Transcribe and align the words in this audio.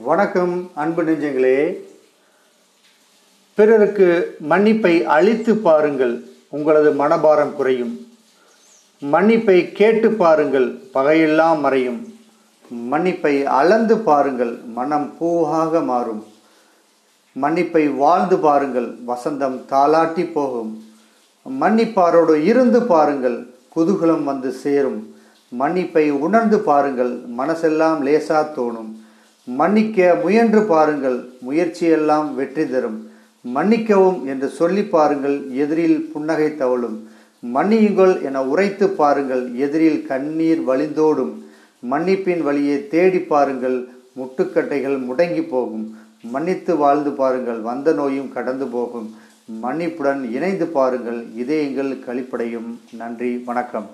வணக்கம் 0.00 0.70
அன்பு 0.74 1.02
நெஞ்சங்களே. 1.02 1.76
பிறருக்கு 3.54 4.36
மன்னிப்பை 4.50 5.04
அளித்து 5.04 5.56
பாருங்கள் 5.56 6.24
உங்களது 6.48 6.92
மனபாரம் 6.92 7.52
குறையும். 7.52 8.06
மன்னிப்பை 9.00 9.72
கேட்டு 9.72 10.12
பாருங்கள் 10.12 10.78
பகையெல்லாம் 10.94 11.60
மறையும். 11.60 12.14
மன்னிப்பை 12.70 13.44
அளந்து 13.44 13.98
பாருங்கள் 13.98 14.58
மனம் 14.64 15.14
பூவாக 15.20 15.84
மாறும். 15.84 16.24
மன்னிப்பை 17.32 17.96
வாழ்ந்து 17.96 18.38
பாருங்கள் 18.38 18.96
வசந்தம் 19.06 19.60
தாளாட்டி 19.68 20.32
போகும். 20.32 20.84
மன்னிப்பாரோடு 21.60 22.34
இருந்து 22.34 22.82
பாருங்கள் 22.82 23.46
குதூகலம் 23.76 24.24
வந்து 24.24 24.52
சேரும். 24.52 25.14
மன்னிப்பை 25.58 26.10
உணர்ந்து 26.10 26.60
பாருங்கள் 26.60 27.18
மனசெல்லாம் 27.38 28.02
லேசா 28.08 28.46
தோணும். 28.56 29.00
மன்னிக்க 29.44 30.18
முயன்று 30.22 30.62
பாருங்கள் 30.62 31.16
முயற்சியெல்லாம் 31.40 32.34
வெற்றி 32.34 32.64
தரும். 32.68 33.10
மன்னிக்கவும் 33.40 34.26
என்று 34.26 34.48
சொல்லி 34.48 34.84
பாருங்கள் 34.84 35.50
எதிரில் 35.62 36.10
புன்னகை 36.12 36.56
தவழும். 36.56 37.08
மன்னியுங்கள் 37.54 38.22
என 38.22 38.44
உரைத்து 38.44 38.88
பாருங்கள் 38.88 39.54
எதிரில் 39.54 40.06
கண்ணீர் 40.06 40.62
வழிந்தோடும். 40.68 41.32
மன்னிப்பின் 41.90 42.42
வழியை 42.42 42.88
தேடி 42.88 43.20
பாருங்கள் 43.20 43.88
முட்டுக்கட்டைகள் 44.18 44.98
முடங்கி 45.08 45.42
போகும். 45.42 45.98
மன்னித்து 46.22 46.76
வாழ்ந்து 46.76 47.10
பாருங்கள் 47.10 47.60
வந்த 47.60 47.92
நோயும் 47.92 48.32
கடந்து 48.32 48.66
போகும். 48.66 49.14
மன்னிப்புடன் 49.62 50.30
இணைந்து 50.30 50.66
பாருங்கள் 50.66 51.20
இதயங்கள் 51.36 51.92
கழிப்படையும் 52.06 52.70
நன்றி 52.98 53.42
வணக்கம். 53.44 53.90